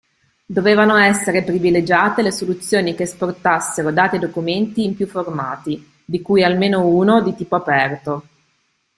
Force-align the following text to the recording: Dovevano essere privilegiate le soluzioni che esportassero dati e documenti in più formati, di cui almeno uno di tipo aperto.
Dovevano 0.47 0.95
essere 0.97 1.43
privilegiate 1.43 2.23
le 2.23 2.31
soluzioni 2.31 2.95
che 2.95 3.03
esportassero 3.03 3.91
dati 3.91 4.15
e 4.15 4.17
documenti 4.19 4.83
in 4.83 4.95
più 4.95 5.05
formati, 5.05 5.87
di 6.03 6.23
cui 6.23 6.43
almeno 6.43 6.83
uno 6.87 7.21
di 7.21 7.35
tipo 7.35 7.55
aperto. 7.55 8.25